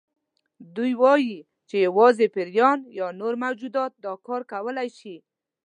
دوی 0.75 0.93
وایي 1.01 1.37
چې 1.69 1.75
یوازې 1.87 2.25
پیریان 2.35 2.79
یا 2.99 3.07
نور 3.19 3.33
موجودات 3.43 3.91
دا 4.05 4.13
کار 4.27 4.41
کولی 4.51 4.89
شي. 4.99 5.15